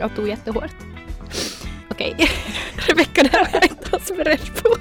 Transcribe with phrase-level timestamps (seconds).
[0.00, 0.74] jag tog jättehårt.
[1.90, 2.16] Okej,
[2.88, 4.76] Rebecka, det här har jag inte alls beredd på.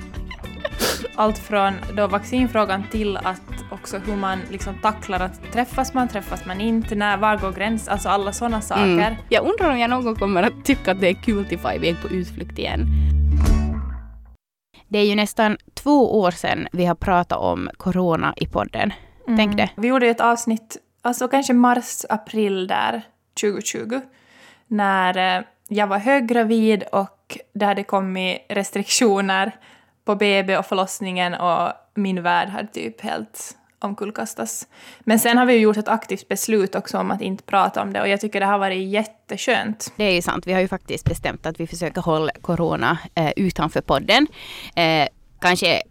[1.15, 6.45] Allt från då vaccinfrågan till att också hur man liksom tacklar att träffas man, träffas
[6.45, 8.83] man inte, när, var går gräns, alltså alla sådana saker.
[8.83, 9.15] Mm.
[9.29, 11.75] Jag undrar om jag någon gång kommer att tycka att det är kul till vara
[11.75, 12.85] iväg på utflykt igen.
[14.87, 18.93] Det är ju nästan två år sedan vi har pratat om corona i podden.
[19.27, 19.37] Mm.
[19.37, 19.69] Tänk det.
[19.77, 23.01] Vi gjorde ett avsnitt, alltså kanske mars, april där,
[23.41, 24.01] 2020,
[24.69, 29.55] när eh, jag var höggravid och det hade kommit restriktioner
[30.05, 34.67] på BB och förlossningen och min värld hade typ helt omkullkastas.
[34.99, 37.93] Men sen har vi ju gjort ett aktivt beslut också om att inte prata om
[37.93, 39.93] det och jag tycker det har varit jätteskönt.
[39.95, 40.47] Det är ju sant.
[40.47, 44.27] Vi har ju faktiskt bestämt att vi försöker hålla corona eh, utanför podden.
[44.75, 45.07] Eh,
[45.39, 45.81] kanske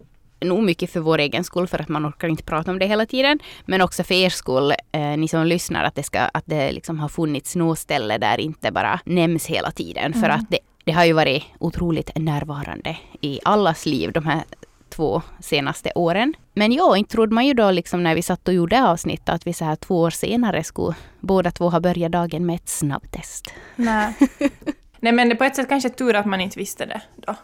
[0.41, 3.07] nog mycket för vår egen skull för att man orkar inte prata om det hela
[3.07, 3.39] tiden.
[3.65, 6.99] Men också för er skull, eh, ni som lyssnar, att det, ska, att det liksom
[6.99, 10.13] har funnits något ställe där inte bara nämns hela tiden.
[10.13, 10.21] Mm.
[10.21, 14.43] För att det, det har ju varit otroligt närvarande i allas liv de här
[14.89, 16.35] två senaste åren.
[16.55, 19.47] Men ja, inte trodde man ju då liksom när vi satt och gjorde avsnitt att
[19.47, 23.55] vi så här två år senare skulle båda två ha börjat dagen med ett snabbtest.
[23.77, 24.15] Nej.
[25.01, 27.35] Nej men på ett sätt kanske tur att man inte visste det då.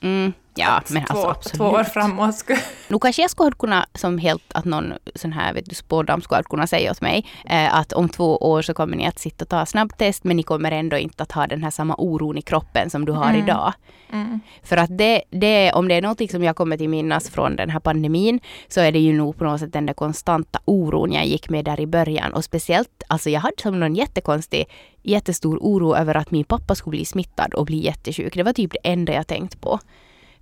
[0.00, 1.56] Mm, ja, men alltså två, absolut.
[1.56, 2.34] Två år framåt.
[2.34, 2.58] Skulle...
[2.88, 6.42] Nu kanske jag skulle kunna, som helt att någon sån här vet du, spådam skulle
[6.42, 9.48] kunna säga åt mig eh, att om två år så kommer ni att sitta och
[9.48, 12.90] ta snabbtest men ni kommer ändå inte att ha den här samma oron i kroppen
[12.90, 13.44] som du har mm.
[13.44, 13.72] idag.
[14.12, 14.40] Mm.
[14.62, 17.70] För att det, det, om det är någonting som jag kommer till minnas från den
[17.70, 21.26] här pandemin så är det ju nog på något sätt den där konstanta oron jag
[21.26, 24.66] gick med där i början och speciellt, alltså jag hade som någon jättekonstig
[25.02, 28.34] jättestor oro över att min pappa skulle bli smittad och bli jättesjuk.
[28.34, 29.80] Det var typ det enda jag tänkt på.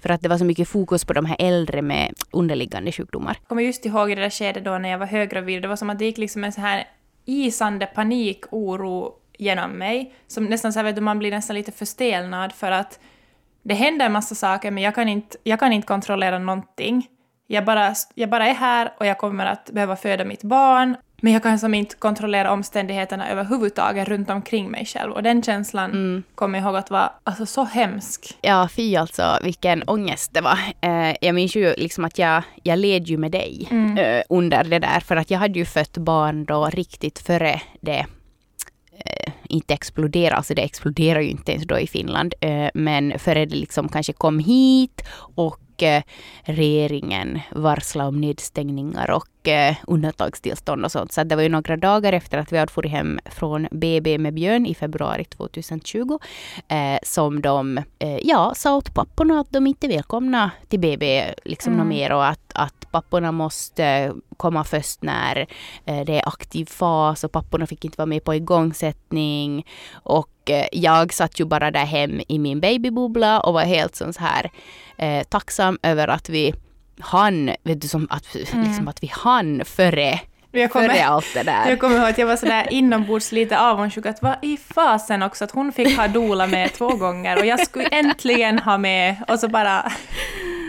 [0.03, 3.36] För att det var så mycket fokus på de här äldre med underliggande sjukdomar.
[3.41, 5.62] Jag kommer just ihåg i det där skedet då när jag var höggravid.
[5.62, 6.89] Det var som att det gick liksom en så här
[7.25, 10.14] isande panik, oro genom mig.
[10.27, 13.00] Som nästan så här, vet du, man blir nästan lite förstelnad för att
[13.62, 17.08] det händer en massa saker men jag kan inte, jag kan inte kontrollera någonting.
[17.46, 21.33] Jag bara, jag bara är här och jag kommer att behöva föda mitt barn men
[21.33, 25.12] jag kan som inte kontrollera omständigheterna överhuvudtaget runt omkring mig själv.
[25.12, 26.22] Och den känslan mm.
[26.34, 28.38] kommer jag ihåg att var alltså, så hemsk.
[28.40, 30.58] Ja, fy alltså vilken ångest det var.
[30.80, 33.98] Eh, jag minns ju liksom att jag, jag led ju med dig mm.
[33.98, 35.00] eh, under det där.
[35.00, 38.06] För att jag hade ju fött barn då riktigt före det
[39.04, 43.46] eh, inte explodera, alltså det exploderar ju inte ens då i Finland, eh, men före
[43.46, 45.04] det liksom kanske kom hit
[45.34, 45.58] och
[46.42, 51.13] regeringen varslade om nedstängningar och eh, undantagstillstånd och sånt.
[51.13, 54.35] Så det var ju några dagar efter att vi hade farit hem från BB med
[54.35, 56.19] Björn i februari 2020
[56.69, 61.35] eh, som de eh, ja, sa åt papporna att de inte är välkomna till BB
[61.45, 61.89] liksom mm.
[61.89, 65.47] mer och att, att papporna måste komma först när
[65.85, 69.67] eh, det är aktiv fas och papporna fick inte vara med på igångsättning.
[69.92, 74.13] Och eh, jag satt ju bara där hem i min babybubbla och var helt så
[74.19, 74.51] här
[74.97, 76.55] eh, tacksam över att vi
[77.01, 78.64] hann, vet du, som att, mm.
[78.64, 80.20] liksom att vi hann före
[80.61, 81.70] jag kommer, före allt det där.
[81.70, 85.45] Jag kommer ihåg att jag var sådär inombords lite avundsjuk att vad i fasen också
[85.45, 89.39] att hon fick ha dola med två gånger och jag skulle äntligen ha med och
[89.39, 89.92] så bara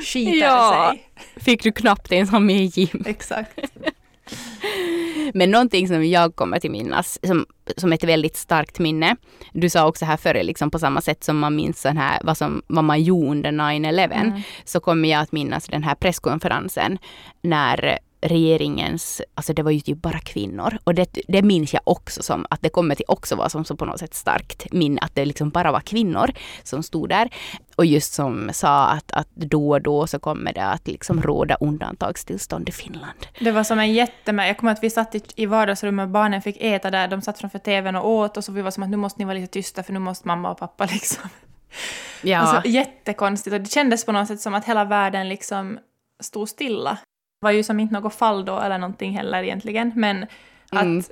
[0.04, 1.10] skiter ja, sig.
[1.44, 3.04] Fick du knappt ens ha med Jim.
[3.06, 3.60] Exakt.
[5.34, 7.46] Men någonting som jag kommer till minnas, som,
[7.78, 9.16] som ett väldigt starkt minne.
[9.54, 12.38] Du sa också här före, liksom på samma sätt som man minns sån här, vad,
[12.38, 14.42] som, vad man gjorde under 9-11, mm.
[14.66, 16.98] så kommer jag att minnas den här presskonferensen
[17.42, 20.78] när regeringens, alltså det var ju typ bara kvinnor.
[20.84, 23.76] Och det, det minns jag också som att det kommer till också vara som så
[23.76, 26.32] på något sätt starkt minne, att det liksom bara var kvinnor
[26.64, 27.30] som stod där.
[27.76, 31.56] Och just som sa att, att då och då så kommer det att liksom råda
[31.56, 33.28] undantagstillstånd i Finland.
[33.40, 34.50] Det var som en jättemärk.
[34.50, 37.08] Jag kommer att vi satt i, i vardagsrummet och barnen fick äta där.
[37.08, 39.26] De satt framför tvn och åt och så vi var som att nu måste ni
[39.26, 41.30] vara lite tysta för nu måste mamma och pappa liksom.
[42.22, 42.40] Ja.
[42.40, 45.80] Alltså jättekonstigt och det kändes på något sätt som att hela världen liksom
[46.22, 46.98] stod stilla
[47.44, 50.26] var ju som inte något fall då eller någonting heller egentligen, men
[50.72, 51.04] mm.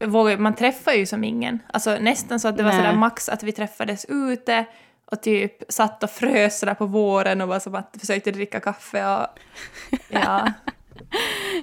[0.00, 1.58] att man träffar ju som ingen.
[1.72, 4.64] Alltså nästan så att det var sådär max att vi träffades ute
[5.10, 9.06] och typ satt och frös sådär på våren och var som att försökte dricka kaffe
[9.06, 9.26] och
[10.08, 10.52] ja.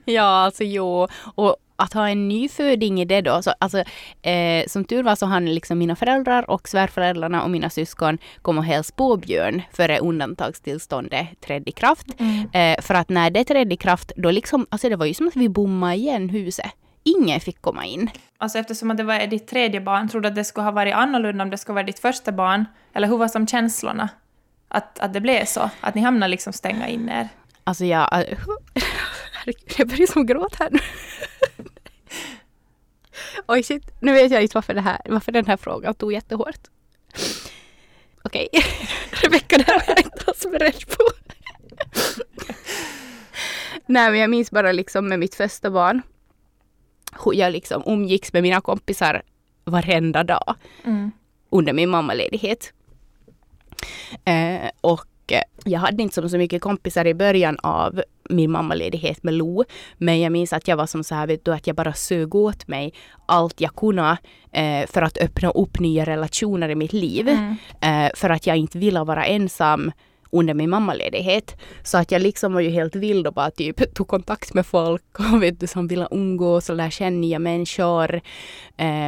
[0.05, 1.07] ja, alltså jo.
[1.35, 3.83] Och att ha en nyföding i det då, så, alltså,
[4.21, 8.57] eh, som tur var så hann liksom mina föräldrar och svärföräldrarna och mina syskon kom
[8.57, 12.07] och hälsa på Björn före undantagstillståndet trädde i kraft.
[12.17, 12.49] Mm.
[12.53, 15.27] Eh, för att när det trädde i kraft, då liksom, alltså det var ju som
[15.27, 16.71] att vi bommade igen huset.
[17.03, 18.09] Ingen fick komma in.
[18.37, 21.43] Alltså eftersom det var ditt tredje barn, trodde du att det skulle ha varit annorlunda
[21.43, 22.65] om det skulle vara ditt första barn?
[22.93, 24.09] Eller hur var som känslorna?
[24.67, 25.69] Att, att det blev så?
[25.81, 27.29] Att ni hamnade liksom stänga in er?
[27.63, 28.09] Alltså jag...
[29.77, 30.79] Jag börjar som gråta här nu.
[33.47, 36.67] Oj shit, nu vet jag inte varför, det här, varför den här frågan tog jättehårt.
[38.23, 38.63] Okej, okay.
[39.23, 41.03] Rebecka, det här var jag inte alls beredd på.
[43.85, 46.01] Nej men jag minns bara liksom med mitt första barn.
[47.25, 49.21] Hur jag liksom umgicks med mina kompisar
[49.65, 50.55] varenda dag.
[50.83, 51.11] Mm.
[51.49, 52.73] Under min mammaledighet.
[54.25, 55.05] Eh, och
[55.65, 59.63] jag hade inte så mycket kompisar i början av min mammaledighet med Lo.
[59.97, 62.35] Men jag minns att jag var som så här, vet du, att jag bara sög
[62.35, 62.93] åt mig
[63.25, 64.17] allt jag kunde
[64.51, 67.29] eh, för att öppna upp nya relationer i mitt liv.
[67.29, 67.55] Mm.
[67.81, 69.91] Eh, för att jag inte ville vara ensam
[70.33, 71.61] under min mammaledighet.
[71.83, 75.19] Så att jag liksom var ju helt vild och bara typ tog kontakt med folk
[75.33, 78.21] och vet du, som ville umgås och lära känna nya människor.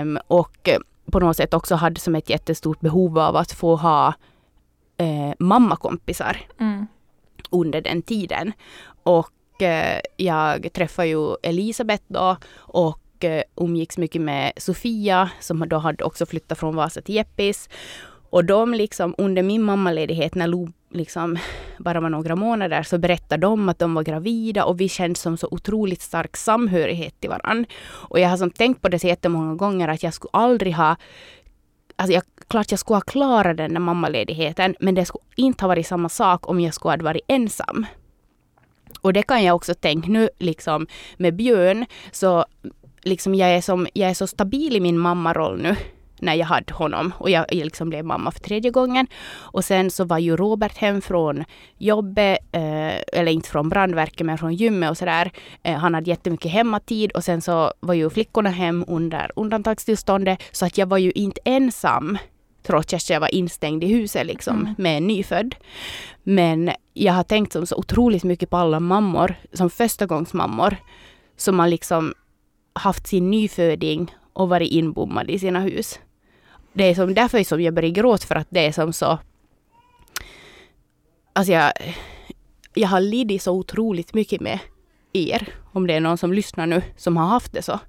[0.01, 0.69] Um, och
[1.11, 4.13] på något sätt också hade som ett jättestort behov av att få ha
[4.97, 6.87] eh, mammakompisar mm.
[7.49, 8.51] under den tiden.
[9.03, 15.77] Och eh, jag träffade ju Elisabeth då och eh, umgicks mycket med Sofia som då
[15.77, 17.69] hade också flyttat från Vasa till Jeppis.
[18.29, 21.37] Och de liksom under min mammaledighet när Lo liksom
[21.77, 25.37] bara var några månader så berättade de att de var gravida och vi kände som
[25.37, 27.65] så otroligt stark samhörighet till varandra.
[27.85, 30.95] Och jag har som tänkt på det så jättemånga gånger att jag skulle aldrig ha
[31.95, 35.67] Alltså jag, klart jag skulle ha klarat den där mammaledigheten men det skulle inte ha
[35.67, 37.85] varit samma sak om jag skulle ha varit ensam.
[39.01, 40.87] Och det kan jag också tänka nu liksom
[41.17, 42.45] med Björn så
[43.01, 45.75] liksom jag är, som, jag är så stabil i min mammaroll nu
[46.19, 49.07] när jag hade honom och jag, jag liksom blev mamma för tredje gången.
[49.33, 51.43] Och sen så var ju Robert hem från
[51.77, 55.31] jobbet, eh, eller inte från brandverket men från gymmet och sådär.
[55.63, 60.65] Eh, han hade jättemycket hemmatid och sen så var ju flickorna hem under undantagstillståndet så
[60.65, 62.17] att jag var ju inte ensam
[62.63, 64.75] trots att jag var instängd i huset liksom mm.
[64.77, 65.55] med en nyfödd.
[66.23, 70.77] Men jag har tänkt som så otroligt mycket på alla mammor som förstagångsmammor
[71.37, 72.13] som har liksom
[72.73, 75.99] haft sin nyföding och varit inbommad i sina hus.
[76.73, 79.19] Det är som därför som jag börjar gråta för att det är som så...
[81.33, 81.71] Alltså jag,
[82.73, 84.59] jag har lidit så otroligt mycket med
[85.13, 85.47] er.
[85.73, 87.79] Om det är någon som lyssnar nu som har haft det så.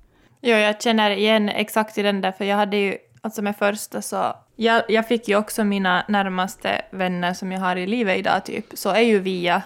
[0.41, 4.03] Ja, jag känner igen exakt i den där, för jag hade ju, alltså med första
[4.03, 8.45] så, jag, jag fick ju också mina närmaste vänner som jag har i livet idag
[8.45, 9.63] typ, så är ju via,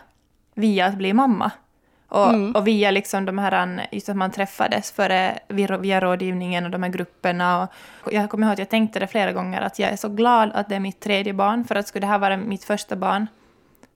[0.55, 1.51] via att bli mamma.
[2.11, 2.53] Och, mm.
[2.53, 6.91] och via liksom de här, just att man träffades före, via rådgivningen och de här
[6.91, 7.69] grupperna.
[8.05, 10.51] Och jag kommer ihåg att jag tänkte det flera gånger, att jag är så glad
[10.55, 13.27] att det är mitt tredje barn, för att skulle det här vara mitt första barn,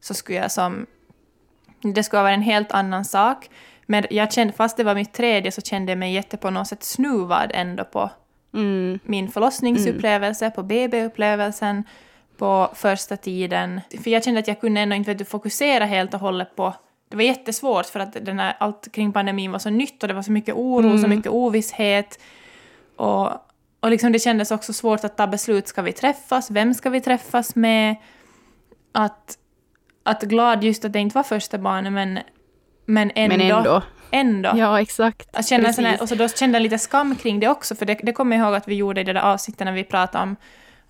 [0.01, 0.87] så skulle jag som...
[1.83, 3.51] Det skulle vara en helt annan sak.
[3.87, 6.69] Men jag kände, fast det var mitt tredje, så kände jag mig jätte på något
[6.69, 8.11] sätt snuvad ändå på
[8.55, 8.99] mm.
[9.03, 10.55] min förlossningsupplevelse, mm.
[10.55, 11.85] på BB-upplevelsen,
[12.39, 13.81] på första tiden.
[14.03, 16.75] För jag kände att jag kunde ändå inte fokusera helt och hållet på
[17.15, 20.15] det var jättesvårt för att den här, allt kring pandemin var så nytt och det
[20.15, 20.99] var så mycket oro, mm.
[20.99, 22.21] så mycket ovisshet.
[22.97, 23.31] Och,
[23.81, 25.69] och liksom det kändes också svårt att ta beslut.
[25.69, 26.51] Ska vi träffas?
[26.51, 27.97] Vem ska vi träffas med?
[28.93, 29.39] Att,
[30.03, 32.19] att glad just att det inte var första barnet, men,
[32.85, 33.37] men ändå.
[33.37, 33.83] Men ändå.
[34.11, 34.53] ändå.
[34.57, 35.37] Ja, exakt.
[35.37, 37.95] Att känna här, och så då kände jag lite skam kring det också, för det,
[38.03, 40.37] det kommer jag ihåg att vi gjorde i det där avsnittet när vi pratade om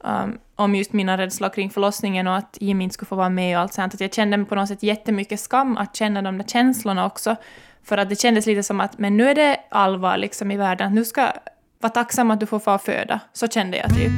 [0.04, 3.56] um, om just mina rädslor kring förlossningen och att Jimmy inte skulle få vara med
[3.56, 3.94] och allt sånt.
[3.94, 7.36] Att jag kände på något sätt jättemycket skam att känna de där känslorna också.
[7.82, 10.94] För att det kändes lite som att men nu är det allvar liksom i världen,
[10.94, 11.28] nu ska
[11.80, 13.20] vara tacksam att du får få föda.
[13.32, 14.12] Så kände jag typ.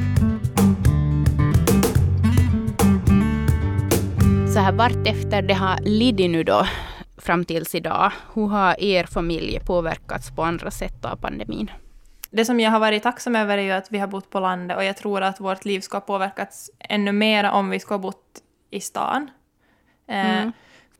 [4.53, 6.67] Så här vart efter det har lidit nu då
[7.17, 11.71] fram tills idag, hur har er familj påverkats på andra sätt av pandemin?
[12.29, 14.77] Det som jag har varit tacksam över är ju att vi har bott på landet
[14.77, 17.99] och jag tror att vårt liv ska ha påverkats ännu mer om vi ska ha
[17.99, 19.29] bott i stan.
[20.07, 20.51] Eh, mm.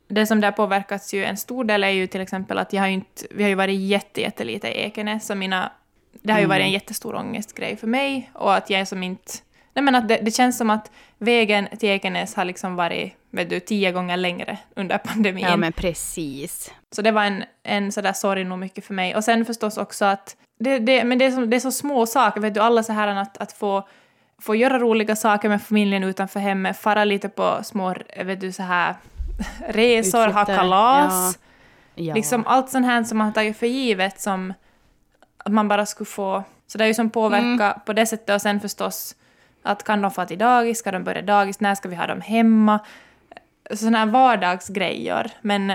[0.08, 2.88] Det som där påverkats ju en stor del är ju till exempel att jag har
[2.88, 5.72] inte, vi har ju varit jätte, jättelite i Ekenäs, så mina,
[6.12, 6.74] det har ju varit en mm.
[6.74, 9.34] jättestor ångestgrej för mig och att jag som inte
[9.78, 13.50] Nej, men att det, det, känns som att vägen till Ekenäs har liksom varit vet
[13.50, 15.44] du, tio gånger längre under pandemin.
[15.44, 16.74] Ja, men precis.
[16.96, 19.16] Så det var en, en sådär sorg nog mycket för mig.
[19.16, 22.06] Och sen förstås också att det, det, men det är, så, det är så små
[22.06, 23.88] saker, vet du, alla så här att, att få,
[24.42, 28.64] få göra roliga saker med familjen utanför hemmet, fara lite på små, vet du, så
[28.64, 28.96] här
[29.68, 30.34] resor, Utflytter.
[30.34, 31.40] ha kalas.
[31.42, 31.48] Ja.
[32.00, 32.16] Ja.
[32.16, 34.54] Liksom allt sånt här som man har tagit för givet som
[35.38, 36.44] att man bara skulle få...
[36.68, 37.80] Så det är ju som påverka mm.
[37.86, 39.16] på det sättet och sen förstås
[39.64, 42.22] att kan de få till dagis, ska de börja dagis, när ska vi ha dem
[42.22, 42.80] hemma?
[43.74, 45.32] Sådana här vardagsgrejer.
[45.42, 45.74] Men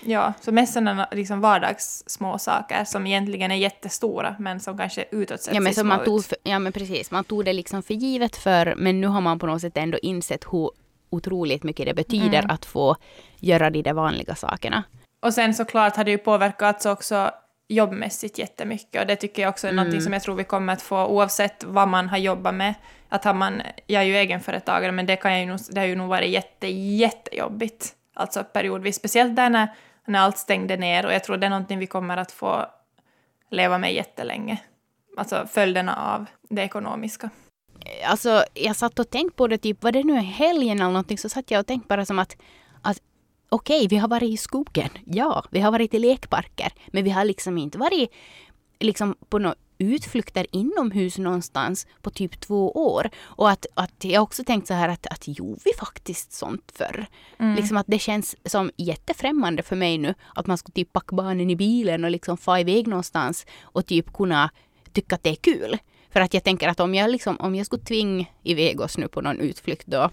[0.00, 5.04] Ja, så mest sådana liksom vardags små saker som egentligen är jättestora men som kanske
[5.10, 6.32] utåt sett ja, men ser man tog, ut.
[6.42, 9.46] Ja men precis, man tog det liksom för givet för men nu har man på
[9.46, 10.70] något sätt ändå insett hur
[11.10, 12.50] otroligt mycket det betyder mm.
[12.50, 12.96] att få
[13.36, 14.84] göra de där vanliga sakerna.
[15.22, 17.30] Och sen såklart har det ju påverkats också
[17.68, 19.76] jobbmässigt jättemycket och det tycker jag också är mm.
[19.76, 22.74] någonting som jag tror vi kommer att få oavsett vad man har jobbat med.
[23.08, 25.96] Att har man, jag är ju egenföretagare men det, kan jag nog, det har ju
[25.96, 27.94] nog varit jätte, jättejobbigt.
[28.18, 29.68] Alltså periodvis, speciellt där när,
[30.06, 32.66] när allt stängde ner och jag tror det är någonting vi kommer att få
[33.50, 34.60] leva med jättelänge.
[35.16, 37.30] Alltså följderna av det ekonomiska.
[38.04, 41.28] Alltså jag satt och tänkte på det, typ var det nu helgen eller någonting så
[41.28, 42.36] satt jag och tänkte bara som att,
[42.82, 42.98] att
[43.48, 44.90] okej, okay, vi har varit i skogen.
[45.04, 46.72] Ja, vi har varit i lekparker.
[46.86, 48.10] Men vi har liksom inte varit
[48.80, 53.10] liksom på något utflykter inomhus någonstans på typ två år.
[53.18, 57.06] Och att, att jag också tänkt så här att, att jo, vi faktiskt sånt förr.
[57.38, 57.56] Mm.
[57.56, 61.50] Liksom att det känns som jättefrämmande för mig nu att man ska typ packa barnen
[61.50, 64.50] i bilen och liksom få iväg någonstans och typ kunna
[64.92, 65.78] tycka att det är kul.
[66.10, 69.08] För att jag tänker att om jag, liksom, om jag skulle tvinga iväg oss nu
[69.08, 70.10] på någon utflykt då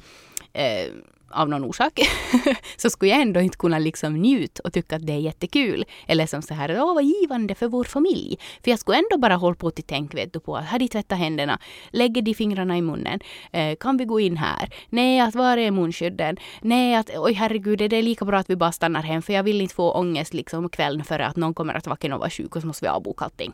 [0.54, 0.92] eh,
[1.36, 2.00] av någon orsak,
[2.78, 5.86] så skulle jag ändå inte kunna liksom njuta och tycka att det är jättekul.
[6.08, 8.38] Eller som så här, åh vad givande för vår familj.
[8.64, 10.88] För jag skulle ändå bara hålla på till tänk vet du, på att har de
[10.88, 13.20] tvättat händerna, lägger de fingrarna i munnen,
[13.52, 14.70] eh, kan vi gå in här?
[14.90, 16.38] Nej, att var är munskydden?
[16.62, 19.44] Nej, att oj herregud, det är lika bra att vi bara stannar hem för jag
[19.44, 22.56] vill inte få ångest liksom kvällen före att någon kommer att vaken och vara sjuk
[22.56, 23.54] och så måste vi avboka allting.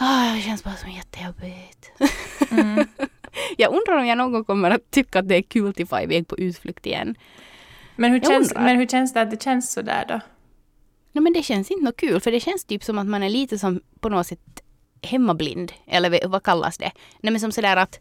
[0.00, 1.90] Ah, det känns bara som jättejobbigt.
[2.50, 2.86] Mm.
[3.56, 6.00] jag undrar om jag någon gång kommer att tycka att det är kul att få
[6.00, 7.14] iväg på utflykt igen.
[7.96, 10.20] Men hur, känns, men hur känns det att det känns sådär då?
[11.12, 13.28] No, men det känns inte något kul, för det känns typ som att man är
[13.28, 14.62] lite som på något sätt
[15.02, 15.72] hemmablind.
[15.86, 16.92] Eller vad kallas det?
[17.20, 18.00] Nej men som sådär att,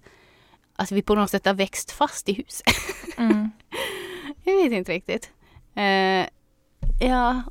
[0.75, 2.65] att vi på något sätt har växt fast i huset.
[3.19, 3.51] Mm.
[4.43, 5.31] jag vet inte riktigt.
[5.77, 6.25] Uh,
[7.09, 7.43] ja,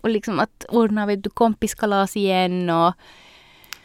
[0.00, 2.94] och liksom att ordna vet du, kompiskalas igen och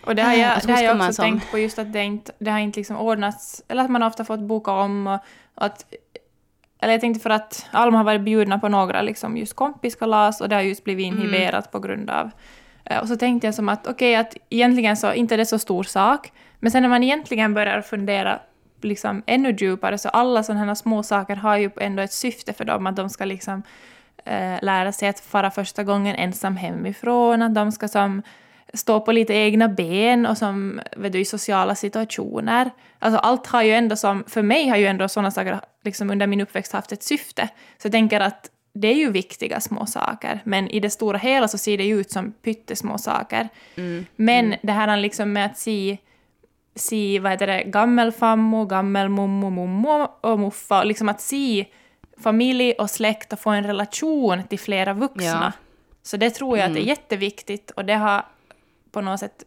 [0.05, 1.24] och det har jag, det har jag också som...
[1.24, 4.25] tänkt på, just att det inte, det har inte liksom ordnats, eller att man ofta
[4.25, 5.19] fått boka om och,
[5.55, 5.85] och att
[6.79, 10.50] eller jag tänkte för att Alma har varit bjudna på några liksom just kompiskalas och
[10.50, 11.19] det har just blivit mm.
[11.19, 11.71] inhiberat mm.
[11.71, 12.31] på grund av...
[12.83, 15.45] Eh, och så tänkte jag som att okej, okay, att egentligen så inte är det
[15.45, 18.39] så stor sak, men sen när man egentligen börjar fundera
[18.81, 22.65] liksom ännu djupare så alla sådana här små saker har ju ändå ett syfte för
[22.65, 23.63] dem, att de ska liksom
[24.25, 28.21] eh, lära sig att fara första gången ensam hemifrån, att de ska som
[28.74, 32.72] stå på lite egna ben och som vet du, i sociala situationer.
[33.00, 36.27] Alltså allt har ju ändå som, för mig har ju ändå sådana saker liksom under
[36.27, 37.50] min uppväxt haft ett syfte.
[37.77, 41.48] Så jag tänker att det är ju viktiga små saker, men i det stora hela
[41.48, 43.50] så ser det ju ut som pyttesmå saker.
[43.75, 44.05] Mm.
[44.15, 44.60] Men mm.
[44.63, 45.98] det här liksom med att se,
[46.75, 51.65] se vad heter det, gammelfammo, gammelmommo, mommo och muffa, liksom att se
[52.17, 55.53] familj och släkt och få en relation till flera vuxna.
[55.55, 55.65] Ja.
[56.03, 56.72] Så det tror jag mm.
[56.72, 58.25] att det är jätteviktigt och det har
[58.96, 59.44] på något sätt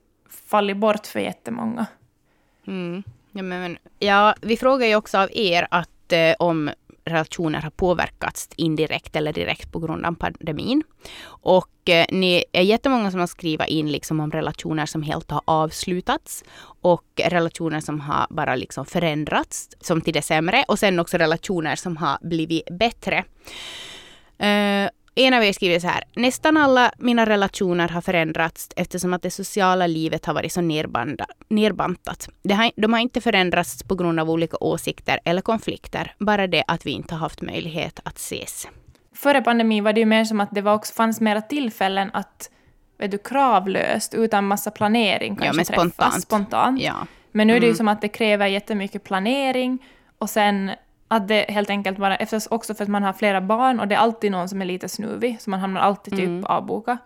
[0.47, 1.87] fallit bort för jättemånga.
[2.67, 3.03] Mm.
[3.33, 6.71] Ja, men, ja, vi frågar ju också av er att eh, om
[7.05, 10.83] relationer har påverkats indirekt eller direkt på grund av pandemin.
[11.25, 15.43] Och eh, ni är jättemånga som har skrivit in liksom om relationer som helt har
[15.45, 16.45] avslutats
[16.83, 21.77] och relationer som har bara liksom förändrats som till det sämre och sen också relationer
[21.77, 23.25] som har blivit bättre.
[24.39, 26.05] Eh, en av er skriver så här.
[26.17, 32.29] Nästan alla mina relationer har förändrats eftersom att det sociala livet har varit så nerbantat.
[32.51, 36.15] Har, de har inte förändrats på grund av olika åsikter eller konflikter.
[36.19, 38.69] Bara det att vi inte har haft möjlighet att ses.
[39.15, 42.51] Före pandemin var det ju mer som att det var också, fanns mera tillfällen att
[42.99, 46.23] vet du, kravlöst, utan massa planering kanske ja, men träffas spontant.
[46.23, 46.81] spontant.
[46.81, 47.07] Ja.
[47.33, 47.77] Men nu är det ju mm.
[47.77, 49.79] som att det kräver jättemycket planering
[50.19, 50.71] och sen
[51.09, 52.19] att det helt enkelt bara,
[52.51, 54.89] också för att man har flera barn och det är alltid någon som är lite
[54.89, 56.45] snuvig, så man hamnar alltid typ mm.
[56.45, 56.99] avboka.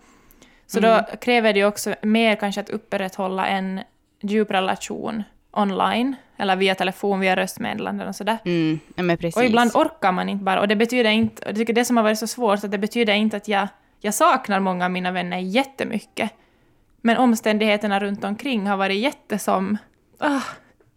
[0.66, 0.90] Så mm.
[0.90, 3.80] då kräver det också mer kanske att upprätthålla en
[4.20, 8.38] djup relation online, eller via telefon, via röstmeddelanden och sådär.
[8.44, 8.80] Mm.
[9.36, 12.04] Och ibland orkar man inte bara, och det betyder inte, jag tycker det som har
[12.04, 13.68] varit så svårt, att det betyder inte att jag,
[14.00, 16.30] jag saknar många av mina vänner jättemycket,
[17.00, 19.78] men omständigheterna runt omkring har varit jättesom,
[20.18, 20.40] ah,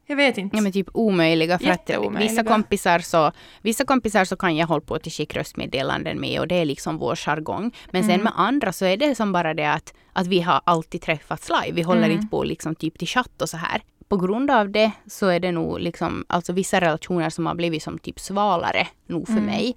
[0.08, 0.58] jag vet inte.
[0.58, 1.60] Ja, men typ omöjliga.
[1.60, 3.32] För att vissa kompisar, så,
[3.62, 6.98] vissa kompisar så kan jag hålla på till skicka röstmeddelanden med och det är liksom
[6.98, 7.76] vår jargong.
[7.92, 8.16] Men mm.
[8.16, 11.50] sen med andra så är det som bara det att, att vi har alltid träffats
[11.50, 11.76] live.
[11.76, 12.12] Vi håller mm.
[12.12, 13.82] inte på liksom typ till chatt och så här.
[14.08, 17.84] På grund av det så är det nog liksom, alltså vissa relationer som har blivit
[17.84, 19.46] som typ svalare nog för mm.
[19.46, 19.76] mig.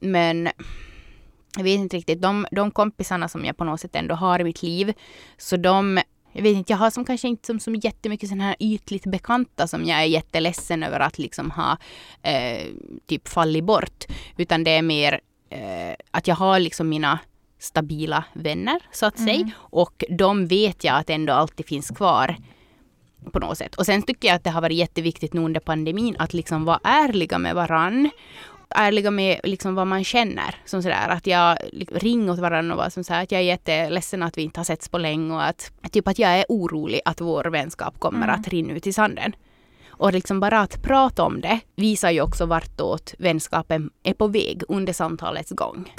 [0.00, 0.48] Men
[1.56, 4.44] jag vet inte riktigt, de, de kompisarna som jag på något sätt ändå har i
[4.44, 4.92] mitt liv,
[5.38, 6.00] så de
[6.32, 9.66] jag vet inte, jag har som kanske inte som, som jättemycket sådana här ytligt bekanta
[9.66, 11.76] som jag är jätteledsen över att liksom ha
[12.22, 12.66] eh,
[13.06, 14.04] typ fallit bort.
[14.36, 15.20] Utan det är mer
[15.50, 17.18] eh, att jag har liksom mina
[17.58, 19.34] stabila vänner så att mm.
[19.34, 19.50] säga.
[19.58, 22.36] Och de vet jag att ändå alltid finns kvar
[23.32, 23.74] på något sätt.
[23.74, 26.80] Och sen tycker jag att det har varit jätteviktigt nu under pandemin att liksom vara
[26.84, 28.10] ärliga med varann
[28.74, 30.54] ärliga med liksom vad man känner.
[30.64, 33.44] Som sådär att jag liksom, ring åt varandra och var som såhär att jag är
[33.44, 37.00] jätteledsen att vi inte har setts på länge och att typ att jag är orolig
[37.04, 38.40] att vår vänskap kommer mm.
[38.40, 39.32] att rinna ut i sanden.
[39.88, 44.62] Och liksom bara att prata om det visar ju också vartåt vänskapen är på väg
[44.68, 45.92] under samtalets gång.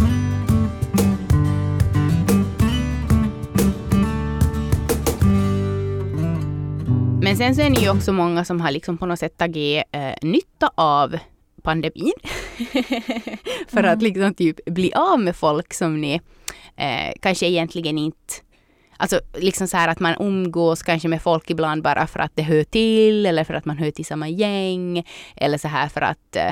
[7.23, 9.83] Men sen så är ni ju också många som har liksom på något sätt tagit
[9.91, 11.17] eh, nytta av
[11.63, 12.13] pandemin.
[13.67, 13.93] för mm.
[13.93, 16.21] att liksom typ bli av med folk som ni
[16.75, 18.33] eh, kanske egentligen inte
[19.01, 22.43] Alltså liksom så här att man umgås kanske med folk ibland bara för att det
[22.43, 25.03] hör till eller för att man hör till samma gäng.
[25.35, 26.51] Eller så här för att eh,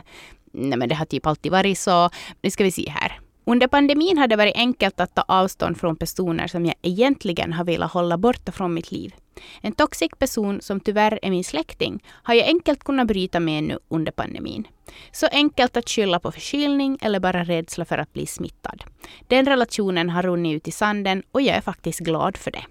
[0.51, 2.09] nej men det har typ alltid varit så.
[2.41, 3.19] Nu ska vi se här.
[3.49, 7.63] Under pandemin har det varit enkelt att ta avstånd från personer som jag egentligen har
[7.63, 9.13] velat hålla borta från mitt liv.
[9.61, 13.79] En toxic person som tyvärr är min släkting har jag enkelt kunnat bryta med nu
[13.87, 14.67] under pandemin.
[15.11, 18.83] Så enkelt att skylla på förkylning eller bara rädsla för att bli smittad.
[19.27, 22.63] Den relationen har runnit ut i sanden och jag är faktiskt glad för det.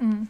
[0.00, 0.26] Mm.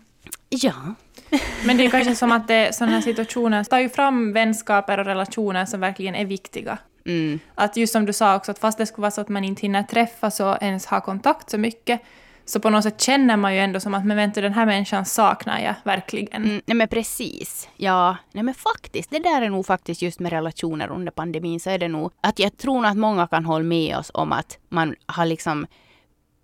[0.49, 0.75] Ja.
[1.67, 5.67] Men det är kanske som att sådana här situationer tar ju fram vänskaper och relationer
[5.67, 6.79] som verkligen är viktiga.
[7.09, 7.41] Mm.
[7.55, 9.63] Att just som du sa också, att fast det skulle vara så att man inte
[9.63, 12.01] hinner träffas och ens ha kontakt så mycket,
[12.45, 15.05] så på något sätt känner man ju ändå som att men vänta, den här människan
[15.05, 16.45] saknar jag verkligen.
[16.45, 17.69] Mm, nej men precis.
[17.77, 19.11] Ja, nej men faktiskt.
[19.11, 22.39] Det där är nog faktiskt just med relationer under pandemin så är det nog att
[22.39, 25.67] jag tror att många kan hålla med oss om att man har liksom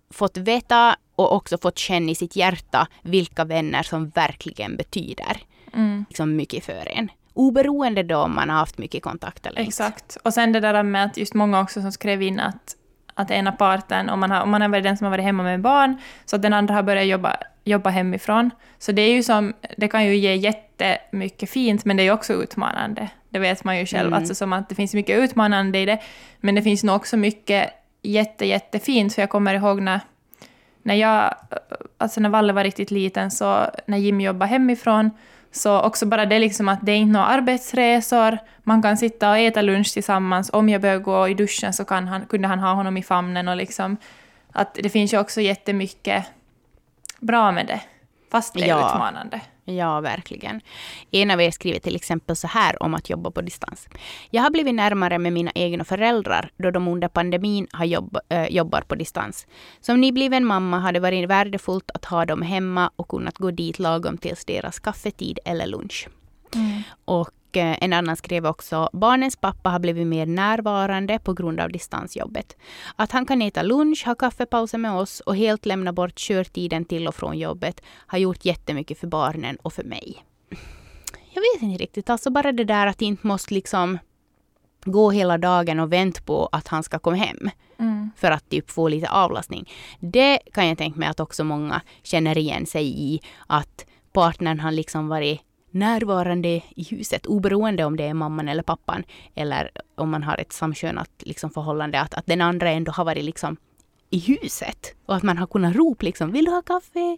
[0.09, 5.37] fått veta och också fått känna i sitt hjärta vilka vänner som verkligen betyder
[5.73, 6.05] mm.
[6.09, 7.09] liksom mycket för en.
[7.37, 9.69] Oberoende då om man har haft mycket kontakt eller inte.
[9.69, 10.17] Exakt.
[10.23, 12.75] Och sen det där med att just många också som skrev in att,
[13.13, 15.43] att ena parten, om man, har, om man har varit den som har varit hemma
[15.43, 18.51] med barn, så att den andra har börjat jobba, jobba hemifrån.
[18.77, 22.11] Så det är ju som, det kan ju ge jättemycket fint, men det är ju
[22.11, 23.09] också utmanande.
[23.29, 24.19] Det vet man ju själv, mm.
[24.19, 25.99] alltså som att det finns mycket utmanande i det,
[26.39, 27.69] men det finns nog också mycket
[28.01, 29.99] jätte, jättefint, för jag kommer ihåg när
[30.85, 31.35] när jag,
[31.97, 35.11] alltså när Valle var riktigt liten, så när Jim jobbade hemifrån,
[35.55, 39.37] så också bara det liksom att det är inte några arbetsresor, man kan sitta och
[39.37, 40.49] äta lunch tillsammans.
[40.53, 43.47] Om jag behöver gå i duschen så kan han, kunde han ha honom i famnen
[43.47, 43.97] och liksom
[44.51, 46.25] att det finns ju också jättemycket
[47.19, 47.81] bra med det,
[48.31, 48.89] fast det är ja.
[48.89, 49.41] utmanande.
[49.65, 50.61] Ja, verkligen.
[51.11, 53.87] En av er skriver till exempel så här om att jobba på distans.
[54.29, 58.47] Jag har blivit närmare med mina egna föräldrar då de under pandemin har jobb, äh,
[58.47, 59.47] jobbar på distans.
[59.81, 63.79] Som nybliven mamma har det varit värdefullt att ha dem hemma och kunnat gå dit
[63.79, 66.07] lagom tills deras kaffetid eller lunch.
[66.55, 66.81] Mm.
[67.05, 71.71] Och Eh, en annan skrev också, barnens pappa har blivit mer närvarande på grund av
[71.71, 72.57] distansjobbet.
[72.95, 77.07] Att han kan äta lunch, ha kaffepauser med oss och helt lämna bort körtiden till
[77.07, 80.25] och från jobbet har gjort jättemycket för barnen och för mig.
[81.33, 83.97] Jag vet inte riktigt, alltså bara det där att inte måste liksom
[84.85, 87.49] gå hela dagen och vänta på att han ska komma hem.
[87.79, 88.11] Mm.
[88.17, 89.69] För att typ få lite avlastning.
[89.99, 93.21] Det kan jag tänka mig att också många känner igen sig i.
[93.47, 95.41] Att partnern har liksom varit
[95.75, 99.03] närvarande i huset, oberoende om det är mamman eller pappan,
[99.35, 103.23] eller om man har ett samkönat liksom, förhållande, att, att den andra ändå har varit
[103.23, 103.57] liksom
[104.09, 104.95] i huset.
[105.05, 107.17] Och att man har kunnat ropa liksom, vill du ha kaffe?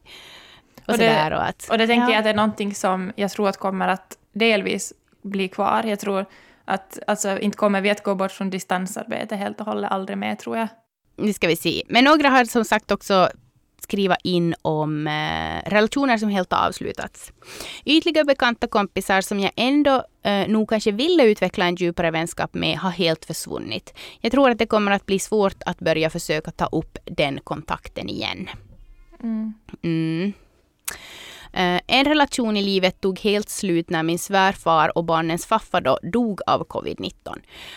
[0.86, 2.12] Och, och, det, och, att, och det tänker ja.
[2.12, 5.84] jag att det är någonting som jag tror att kommer att delvis bli kvar.
[5.84, 6.26] Jag tror
[6.66, 10.36] att alltså, inte kommer vi att gå bort från distansarbete helt och hållet, aldrig mer
[10.36, 10.68] tror jag.
[11.16, 11.84] Nu ska vi se.
[11.88, 13.30] Men några har som sagt också
[13.82, 17.32] skriva in om eh, relationer som helt har avslutats.
[17.86, 22.78] Ytliga bekanta kompisar som jag ändå eh, nog kanske ville utveckla en djupare vänskap med
[22.78, 23.94] har helt försvunnit.
[24.22, 28.10] Jag tror att det kommer att bli svårt att börja försöka ta upp den kontakten
[28.10, 28.50] igen.
[29.24, 29.54] Mm.
[29.82, 30.34] Mm.
[31.58, 36.00] Eh, en relation i livet tog helt slut när min svärfar och barnens faffa då
[36.04, 37.14] dog av covid-19.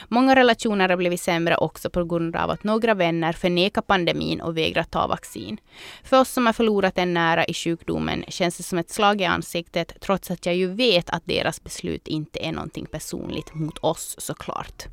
[0.08, 4.56] Många relationer har blivit sämre också på grund av att några vänner förnekar pandemin och
[4.56, 5.60] vägrar ta vaccin.
[6.04, 9.24] För oss som har förlorat en nära i sjukdomen känns det som ett slag i
[9.24, 14.14] ansiktet trots att jag ju vet att deras beslut inte är någonting personligt mot oss
[14.18, 14.84] såklart.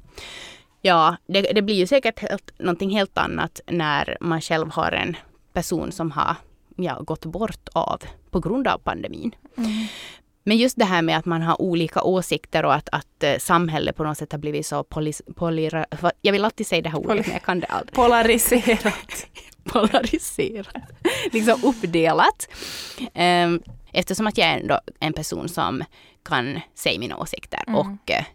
[0.81, 5.17] Ja, det, det blir ju säkert helt, någonting helt annat när man själv har en
[5.53, 6.35] person som har
[6.77, 9.35] ja, gått bort av på grund av pandemin.
[9.57, 9.87] Mm.
[10.43, 13.95] Men just det här med att man har olika åsikter och att, att uh, samhället
[13.95, 15.85] på något sätt har blivit så polis, polira,
[16.21, 17.95] Jag vill alltid säga det här ordet men jag kan det aldrig.
[17.95, 19.27] Polariserat.
[19.63, 20.83] Polariserat.
[21.31, 22.49] liksom uppdelat.
[22.99, 23.63] Um,
[23.97, 25.83] eftersom att jag är ändå en person som
[26.23, 27.79] kan säga mina åsikter mm.
[27.79, 28.25] och uh,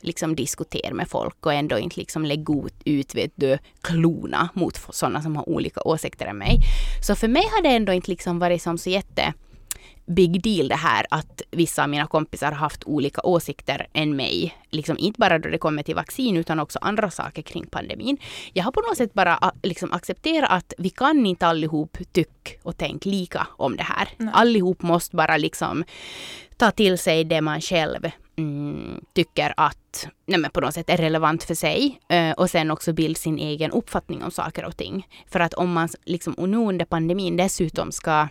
[0.00, 2.54] liksom diskutera med folk och ändå inte liksom lägga
[2.84, 6.58] ut, vet du, klona mot sådana som har olika åsikter än mig.
[7.06, 9.34] Så för mig har det ändå inte liksom varit som så jätte
[10.10, 14.54] big deal det här att vissa av mina kompisar har haft olika åsikter än mig.
[14.70, 18.18] Liksom inte bara då det kommer till vaccin utan också andra saker kring pandemin.
[18.52, 22.76] Jag har på något sätt bara liksom accepterat att vi kan inte allihop tycka och
[22.76, 24.08] tänka lika om det här.
[24.16, 24.30] Nej.
[24.34, 25.84] Allihop måste bara liksom
[26.56, 31.44] ta till sig det man själv mm, tycker att nej på något sätt är relevant
[31.44, 35.06] för sig eh, och sen också bilda sin egen uppfattning om saker och ting.
[35.32, 38.28] För att om man liksom, under pandemin dessutom ska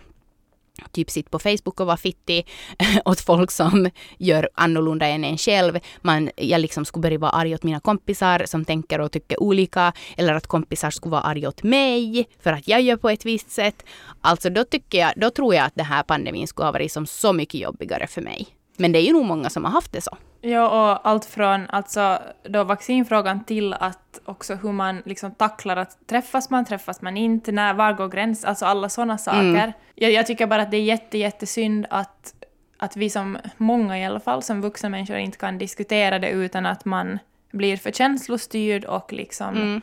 [0.92, 2.48] typ sitta på Facebook och vara fittig
[3.04, 5.78] åt folk som gör annorlunda än en själv.
[6.02, 9.92] Man, jag liksom skulle börja vara arg åt mina kompisar som tänker och tycker olika.
[10.16, 13.50] Eller att kompisar skulle vara arga åt mig för att jag gör på ett visst
[13.50, 13.84] sätt.
[14.20, 17.06] Alltså då tycker jag, då tror jag att den här pandemin skulle ha varit som
[17.06, 18.59] så mycket jobbigare för mig.
[18.80, 20.16] Men det är ju nog många som har haft det så.
[20.40, 26.06] Ja, och allt från alltså, då vaccinfrågan till att också hur man liksom tacklar att
[26.06, 29.38] träffas man, träffas man inte, när, var går gränsen, alltså alla sådana saker.
[29.38, 29.72] Mm.
[29.94, 32.34] Jag, jag, tycker bara att det är jätte, jättesynd att,
[32.76, 36.66] att vi som, många i alla fall, som vuxna människor inte kan diskutera det utan
[36.66, 37.18] att man
[37.50, 39.80] blir för känslostyrd och liksom mm.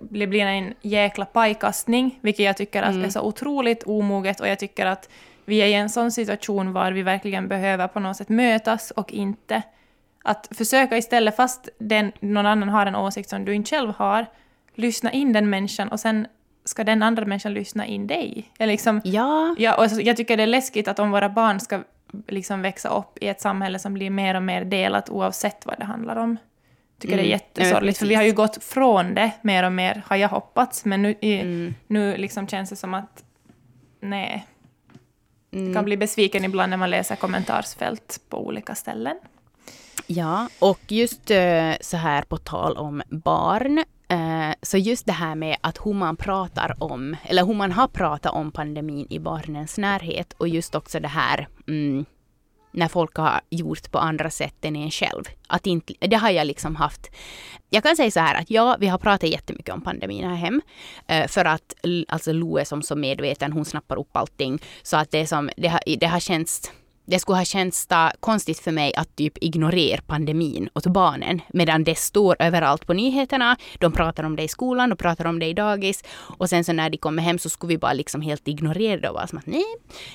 [0.00, 3.04] det blir en jäkla pajkastning, vilket jag tycker mm.
[3.04, 5.08] är så otroligt omoget och jag tycker att
[5.48, 9.12] vi är i en sån situation var vi verkligen behöver på något sätt mötas och
[9.12, 9.62] inte
[10.24, 14.26] att försöka istället, fast den, någon annan har en åsikt som du inte själv har,
[14.74, 16.26] lyssna in den människan och sen
[16.64, 18.52] ska den andra människan lyssna in dig.
[18.58, 19.54] Jag, liksom, ja.
[19.58, 21.82] Ja, och jag tycker det är läskigt att om våra barn ska
[22.26, 25.84] liksom växa upp i ett samhälle som blir mer och mer delat oavsett vad det
[25.84, 26.30] handlar om.
[26.30, 27.24] Jag tycker mm.
[27.24, 27.40] det är mm.
[27.40, 31.02] jättesorgligt, för vi har ju gått från det mer och mer, har jag hoppats, men
[31.02, 31.74] nu, mm.
[31.86, 33.24] nu liksom känns det som att
[34.00, 34.46] nej,
[35.50, 35.74] Mm.
[35.74, 39.16] kan bli besviken ibland när man läser kommentarsfält på olika ställen.
[40.06, 43.78] Ja, och just uh, så här på tal om barn.
[44.12, 47.88] Uh, så just det här med att hur man pratar om, eller hur man har
[47.88, 52.04] pratat om pandemin i barnens närhet och just också det här mm,
[52.78, 55.24] när folk har gjort på andra sätt än en själv.
[55.46, 57.10] Att inte, det har jag liksom haft.
[57.70, 60.62] Jag kan säga så här att ja, vi har pratat jättemycket om pandemin här hem.
[61.06, 61.74] Eh, för att
[62.08, 64.62] alltså Lo är som så medveten, hon snappar upp allting.
[64.82, 66.72] Så att det, som, det, har, det har känts
[67.08, 67.88] det skulle ha känts
[68.20, 73.56] konstigt för mig att typ ignorera pandemin åt barnen medan det står överallt på nyheterna.
[73.78, 76.04] De pratar om det i skolan, de pratar om det i dagis
[76.38, 79.08] och sen så när de kommer hem så skulle vi bara liksom helt ignorera det
[79.08, 79.64] och vara som att nej,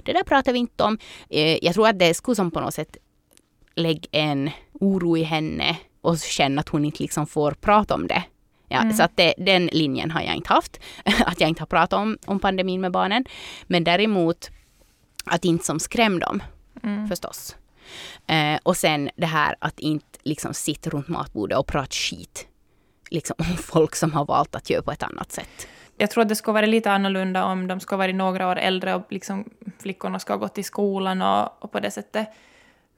[0.03, 0.97] det där pratar vi inte om.
[1.29, 2.97] Eh, jag tror att det skulle som på något sätt
[3.75, 8.23] lägga en oro i henne och känna att hon inte liksom får prata om det.
[8.67, 8.93] Ja, mm.
[8.93, 10.79] Så att det, den linjen har jag inte haft.
[11.25, 13.25] att jag inte har pratat om, om pandemin med barnen.
[13.67, 14.49] Men däremot
[15.25, 16.41] att inte som skräm dem
[16.83, 17.07] mm.
[17.07, 17.55] förstås.
[18.27, 22.47] Eh, och sen det här att inte liksom sitta runt matbordet och prata skit
[23.09, 25.67] liksom, om folk som har valt att göra på ett annat sätt.
[25.97, 28.95] Jag tror att det skulle vara lite annorlunda om de skulle vara några år äldre
[28.95, 32.27] och liksom flickorna ska ha gått i skolan och, och på det sättet.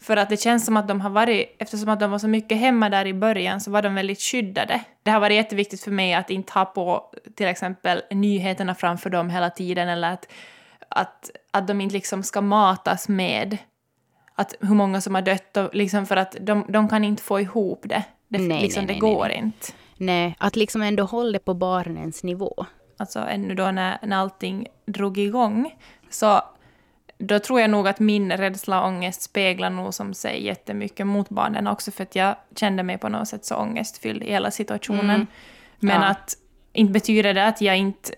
[0.02, 2.58] För att det känns som att de har varit, eftersom att de var så mycket
[2.58, 4.82] hemma där i början, så var de väldigt skyddade.
[5.04, 9.30] Det har varit jätteviktigt för mig att inte ha på till exempel nyheterna framför dem
[9.30, 10.32] hela tiden eller att,
[10.96, 13.58] att, att de inte liksom ska matas med
[14.36, 17.40] att hur många som har dött och liksom för att de, de kan inte få
[17.40, 18.04] ihop det.
[18.28, 19.38] Det, nej, liksom, nej, det går nej.
[19.38, 19.68] inte.
[19.98, 22.66] Nej, att liksom ändå hålla det på barnens nivå.
[22.98, 25.76] Alltså ännu då när, när allting drog igång
[26.10, 26.42] så
[27.18, 31.30] då tror jag nog att min rädsla och ångest speglar nog som sig jättemycket mot
[31.30, 35.16] barnen också för att jag kände mig på något sätt så ångestfylld i hela situationen.
[35.16, 35.28] Mm.
[35.80, 36.08] Men ja.
[36.08, 36.38] att
[36.74, 38.12] inte betyder det att jag inte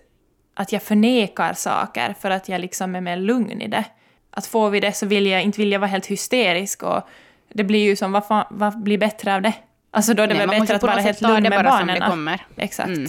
[0.58, 3.84] att jag förnekar saker för att jag liksom är mer lugn i det
[4.30, 7.08] att får vi det så vill jag inte vill jag vara helt hysterisk och
[7.52, 9.52] det blir ju som, vad, fan, vad blir bättre av det?
[9.90, 12.00] Alltså då är det Nej, väl bättre att vara helt lugn med barnen.
[12.00, 12.46] Det kommer.
[12.56, 12.88] Exakt.
[12.88, 13.08] Mm.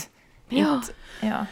[0.50, 0.82] Ja.
[1.22, 1.46] ja.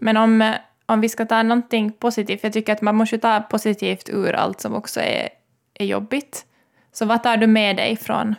[0.00, 0.54] Men om,
[0.86, 4.60] om vi ska ta någonting positivt, jag tycker att man måste ta positivt ur allt
[4.60, 5.28] som också är,
[5.74, 6.44] är jobbigt.
[6.92, 8.34] Så vad tar du med dig från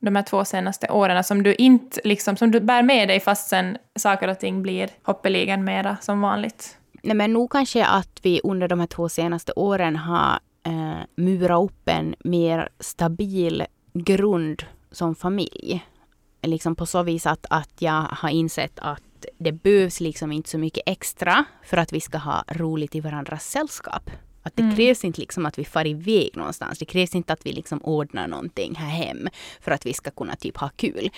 [0.00, 3.48] de här två senaste åren som du inte liksom, som du bär med dig fast
[3.48, 6.78] sen saker och ting blir hoppeligen mera som vanligt?
[7.02, 11.64] Nej men nog kanske att vi under de här två senaste åren har eh, murat
[11.64, 15.86] upp en mer stabil grund som familj.
[16.42, 19.02] Liksom på så vis att, att jag har insett att
[19.38, 23.44] det behövs liksom inte så mycket extra för att vi ska ha roligt i varandras
[23.44, 24.10] sällskap.
[24.48, 24.76] Att det mm.
[24.76, 26.78] krävs inte liksom att vi far iväg någonstans.
[26.78, 29.28] Det krävs inte att vi liksom ordnar någonting här hem
[29.60, 31.10] för att vi ska kunna typ ha kul.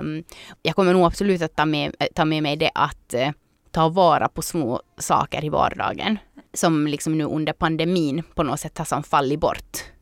[0.00, 0.24] Um,
[0.62, 3.30] jag kommer nog absolut att ta med, ta med mig det att uh,
[3.70, 6.18] ta vara på små saker i vardagen.
[6.52, 9.93] Som liksom nu under pandemin på något sätt har som fallit bort.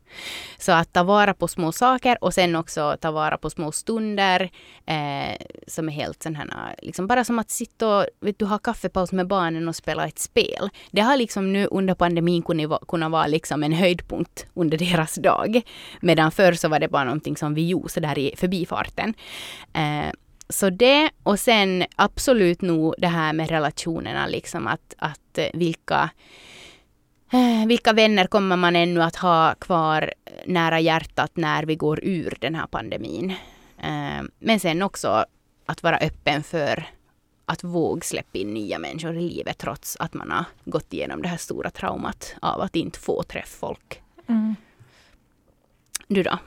[0.59, 4.51] Så att ta vara på små saker och sen också ta vara på små stunder
[4.87, 8.59] eh, som är helt sån här, liksom bara som att sitta och vet du, ha
[8.59, 10.71] kaffepaus med barnen och spela ett spel.
[10.91, 15.63] Det har liksom nu under pandemin kunnat, kunnat vara liksom en höjdpunkt under deras dag.
[16.01, 19.15] Medan förr så var det bara någonting som vi gjorde så där i förbifarten.
[19.73, 20.13] Eh,
[20.49, 26.11] så det och sen absolut nog det här med relationerna, liksom att, att eh, vilka
[27.67, 30.13] vilka vänner kommer man ännu att ha kvar
[30.47, 33.31] nära hjärtat när vi går ur den här pandemin?
[33.79, 35.25] Eh, men sen också
[35.67, 36.87] att vara öppen för
[37.47, 41.29] att våga släppa in nya människor i livet trots att man har gått igenom det
[41.29, 44.03] här stora traumat av att inte få träffa folk.
[44.27, 44.57] Mm.
[46.09, 46.39] Du då?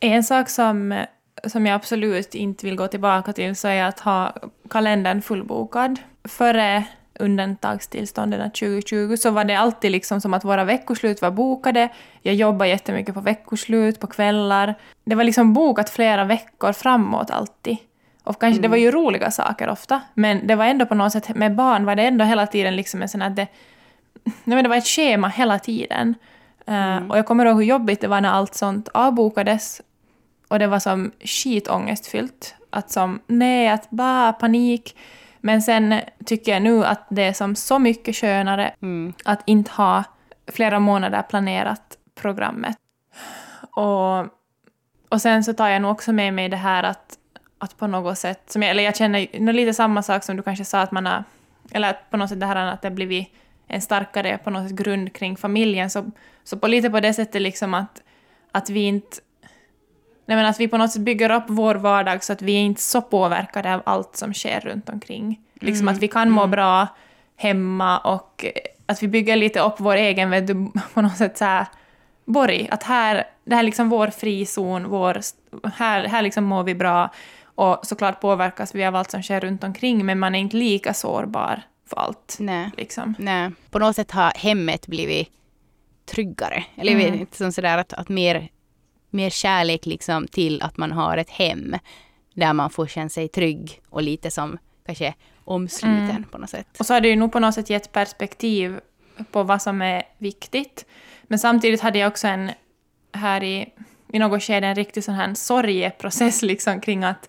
[0.00, 1.04] En sak som
[1.44, 4.34] som jag absolut inte vill gå tillbaka till så är att ha
[4.70, 5.98] kalendern fullbokad.
[6.24, 6.84] Före
[7.20, 11.88] undantagstillstånden 2020 så var det alltid liksom som att våra veckoslut var bokade.
[12.22, 14.74] Jag jobbade jättemycket på veckoslut, på kvällar.
[15.04, 17.76] Det var liksom bokat flera veckor framåt alltid.
[18.24, 18.62] Och kanske, mm.
[18.62, 21.84] Det var ju roliga saker ofta, men det var ändå på något sätt, med barn
[21.84, 23.46] var det ändå hela tiden liksom en sån att det,
[24.24, 26.14] nej men det var ett schema hela tiden.
[26.66, 27.04] Eh, mm.
[27.04, 29.80] Uh, och jag kommer ihåg hur jobbigt det var när allt sånt avbokades
[30.48, 32.54] och det var som skitångestfyllt.
[32.70, 34.96] Att som, nej, att bara panik.
[35.40, 39.12] Men sen tycker jag nu att det är som så mycket skönare mm.
[39.24, 40.04] att inte ha
[40.52, 42.76] flera månader planerat programmet.
[43.76, 44.18] Och,
[45.08, 47.18] och sen så tar jag nog också med mig det här att,
[47.58, 50.64] att på något sätt, som jag, eller jag känner lite samma sak som du kanske
[50.64, 51.24] sa att man har,
[51.70, 53.28] eller på något sätt det här att det blivit
[53.66, 56.10] en starkare på något sätt grund kring familjen, så,
[56.44, 58.02] så på lite på det sättet liksom att,
[58.52, 59.16] att vi inte
[60.30, 62.60] Nej, men att vi på något sätt bygger upp vår vardag så att vi är
[62.60, 65.40] inte så påverkade av allt som sker runt omkring.
[65.54, 65.94] Liksom mm.
[65.94, 66.50] att vi kan må mm.
[66.50, 66.86] bra
[67.36, 68.46] hemma och
[68.86, 71.66] att vi bygger lite upp vår egen, vet du, på något sätt så här,
[72.24, 72.68] borg.
[72.70, 75.20] Att här, det här är liksom vår frizon, vår,
[75.74, 77.10] här, här liksom mår vi bra.
[77.44, 80.94] Och såklart påverkas vi av allt som sker runt omkring, men man är inte lika
[80.94, 82.36] sårbar för allt.
[82.40, 82.70] Nej.
[82.76, 83.14] Liksom.
[83.18, 83.50] Nej.
[83.70, 85.28] På något sätt har hemmet blivit
[86.10, 86.64] tryggare.
[86.76, 87.14] Eller mm.
[87.14, 88.48] inte, som sådär att, att mer
[89.10, 91.76] mer kärlek liksom till att man har ett hem
[92.34, 96.24] där man får känna sig trygg och lite som kanske omsluten mm.
[96.24, 96.66] på något sätt.
[96.78, 98.80] Och så har det ju nog på något sätt gett perspektiv
[99.30, 100.86] på vad som är viktigt.
[101.22, 102.50] Men samtidigt hade jag också en,
[103.12, 103.72] här i,
[104.12, 107.28] i något skede, en riktig sån här sorgeprocess liksom kring att,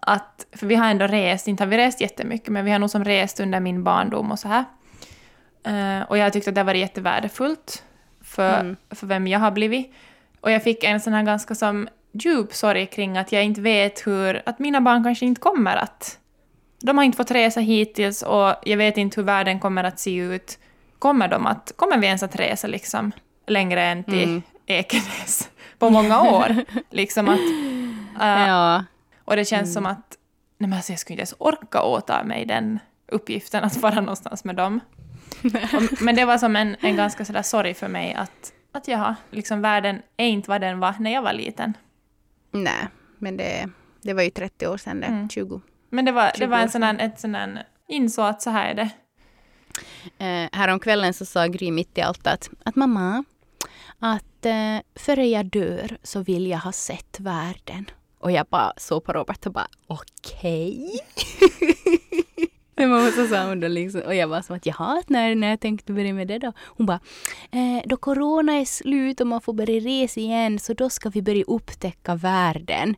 [0.00, 2.90] att, för vi har ändå rest, inte har vi rest jättemycket, men vi har nog
[2.90, 4.64] som rest under min barndom och så här.
[5.68, 7.84] Uh, och jag tyckte att det var jättevärdefullt
[8.22, 8.76] för, mm.
[8.90, 9.94] för vem jag har blivit.
[10.44, 14.06] Och jag fick en sån här ganska som djup sorg kring att jag inte vet
[14.06, 16.18] hur, att mina barn kanske inte kommer att...
[16.80, 20.16] De har inte fått resa hittills och jag vet inte hur världen kommer att se
[20.16, 20.58] ut.
[20.98, 23.12] Kommer de att, kommer vi ens att resa liksom
[23.46, 24.42] längre än till mm.
[24.66, 26.64] Ekenäs på många år?
[26.90, 27.40] liksom att...
[28.20, 28.84] Uh, ja.
[29.24, 29.72] Och det känns mm.
[29.72, 30.18] som att,
[30.58, 32.78] nej men alltså jag skulle inte ens orka åta mig den
[33.08, 34.80] uppgiften att vara någonstans med dem.
[35.44, 39.16] och, men det var som en, en ganska sådär sorg för mig att att jaha,
[39.30, 41.76] liksom världen är inte vad den var när jag var liten.
[42.50, 43.68] Nej, men det,
[44.02, 45.28] det var ju 30 år sedan det, mm.
[45.28, 45.60] 20.
[45.90, 48.70] Men det var, det var en sån här, ett sån här, insåg att så här
[48.70, 48.90] är det.
[50.24, 53.24] Eh, häromkvällen så sa Gry mitt i allt att, att mamma,
[53.98, 57.90] att eh, före jag dör så vill jag ha sett världen.
[58.18, 61.00] Och jag bara såg på Robert och bara okej.
[61.16, 62.46] Okay.
[62.76, 65.50] Men mamma så sa hon då liksom, och jag var som att jaha, när, när
[65.50, 66.52] jag tänkte börja med det då?
[66.58, 67.00] Hon bara,
[67.52, 71.22] eh, då corona är slut och man får börja resa igen så då ska vi
[71.22, 72.96] börja upptäcka världen.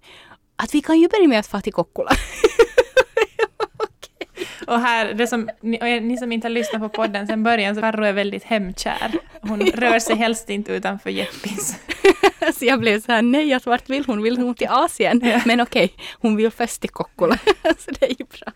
[0.57, 2.11] Att vi kan ju börja med att få till Kokkola.
[4.67, 7.81] Och här, det som, ni, ni, som inte har lyssnat på podden sen början, så
[7.81, 9.13] Karro är väldigt hemkär.
[9.41, 11.77] Hon rör sig helst inte utanför Jeppis.
[12.55, 14.23] så jag blev så här, nej, att vart vill hon?
[14.23, 15.21] Vill hon till Asien?
[15.25, 15.41] Ja.
[15.45, 17.39] Men okej, hon vill först till Kokkola.
[17.79, 18.53] så det är ju bra.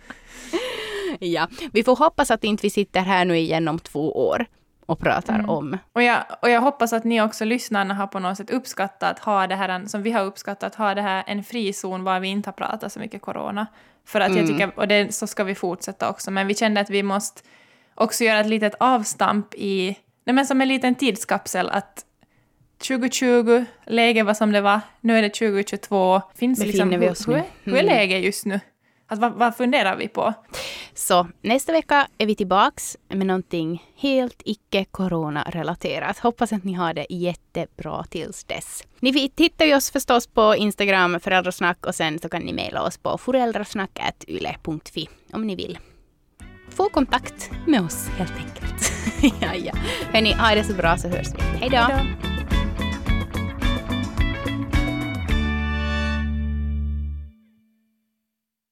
[1.21, 4.47] ja, vi får hoppas att inte vi sitter här nu igen om två år
[4.87, 5.51] och pratar mm.
[5.51, 5.79] om.
[5.93, 9.19] Och jag, och jag hoppas att ni också lyssnarna har på något sätt uppskattat att
[9.19, 12.29] ha det här, som vi har uppskattat, att ha det här en frizon var vi
[12.29, 13.67] inte har pratat så mycket corona.
[14.05, 14.39] För att mm.
[14.39, 17.43] jag tycker, och det, så ska vi fortsätta också, men vi kände att vi måste
[17.95, 22.05] också göra ett litet avstamp i, nej men som en liten tidskapsel, att
[22.89, 26.23] 2020, läget var som det var, nu är det 2022.
[26.35, 27.43] Finns Befinner liksom, vi oss hur, nu?
[27.65, 27.97] Hur, hur är mm.
[27.97, 28.61] läget just nu?
[29.11, 30.35] Alltså, vad, vad funderar vi på?
[30.95, 36.19] Så nästa vecka är vi tillbaks med någonting helt icke-corona-relaterat.
[36.19, 38.85] Hoppas att ni har det jättebra tills dess.
[39.01, 42.99] Ni hittar ju oss förstås på Instagram, föräldrasnack och sen så kan ni mejla oss
[42.99, 45.79] på föräldrasnack.yle.fi om ni vill
[46.71, 48.93] få kontakt med oss helt enkelt.
[49.43, 49.73] ja, ja.
[50.13, 51.43] Hörni, ha det så bra så hörs vi.
[51.59, 52.30] Hej då!